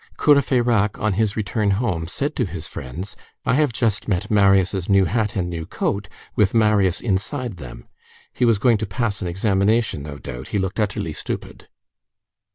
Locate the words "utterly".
10.79-11.13